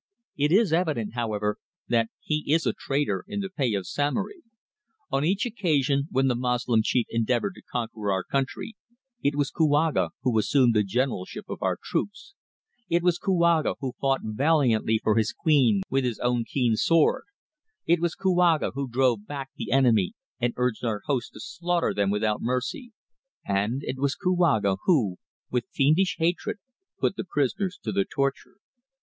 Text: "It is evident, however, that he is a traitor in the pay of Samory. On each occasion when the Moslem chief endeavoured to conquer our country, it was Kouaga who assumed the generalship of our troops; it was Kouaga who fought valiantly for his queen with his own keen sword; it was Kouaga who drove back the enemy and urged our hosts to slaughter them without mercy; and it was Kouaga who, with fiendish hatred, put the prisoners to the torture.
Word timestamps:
"It 0.35 0.51
is 0.51 0.73
evident, 0.73 1.13
however, 1.13 1.57
that 1.87 2.09
he 2.19 2.43
is 2.51 2.65
a 2.65 2.73
traitor 2.73 3.23
in 3.27 3.39
the 3.39 3.51
pay 3.51 3.75
of 3.75 3.85
Samory. 3.85 4.41
On 5.11 5.23
each 5.23 5.45
occasion 5.45 6.07
when 6.09 6.27
the 6.27 6.33
Moslem 6.33 6.81
chief 6.83 7.05
endeavoured 7.11 7.53
to 7.53 7.61
conquer 7.61 8.11
our 8.11 8.23
country, 8.23 8.73
it 9.21 9.35
was 9.35 9.51
Kouaga 9.51 10.09
who 10.23 10.39
assumed 10.39 10.73
the 10.73 10.81
generalship 10.81 11.45
of 11.47 11.61
our 11.61 11.77
troops; 11.79 12.33
it 12.89 13.03
was 13.03 13.19
Kouaga 13.19 13.75
who 13.79 13.93
fought 14.01 14.21
valiantly 14.23 14.99
for 15.03 15.17
his 15.17 15.33
queen 15.33 15.83
with 15.87 16.03
his 16.03 16.17
own 16.17 16.45
keen 16.45 16.75
sword; 16.75 17.25
it 17.85 17.99
was 18.01 18.15
Kouaga 18.15 18.71
who 18.73 18.89
drove 18.89 19.27
back 19.27 19.51
the 19.55 19.71
enemy 19.71 20.13
and 20.39 20.55
urged 20.57 20.83
our 20.83 21.03
hosts 21.05 21.29
to 21.29 21.39
slaughter 21.39 21.93
them 21.93 22.09
without 22.09 22.41
mercy; 22.41 22.91
and 23.45 23.83
it 23.83 23.99
was 23.99 24.15
Kouaga 24.15 24.77
who, 24.85 25.17
with 25.51 25.67
fiendish 25.71 26.15
hatred, 26.17 26.57
put 26.99 27.15
the 27.17 27.23
prisoners 27.23 27.77
to 27.83 27.91
the 27.91 28.03
torture. 28.03 28.57